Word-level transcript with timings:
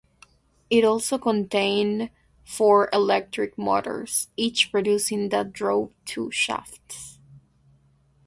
It 0.71 0.83
also 0.83 1.19
contained 1.19 2.09
four 2.43 2.89
electric 2.91 3.55
motors 3.55 4.29
each 4.35 4.71
producing 4.71 5.29
that 5.29 5.53
drove 5.53 5.91
two 6.05 6.31
shafts. 6.31 7.19